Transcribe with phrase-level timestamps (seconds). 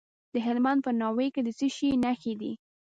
[0.33, 2.51] د هلمند په ناوې کې د څه شي نښې دي؟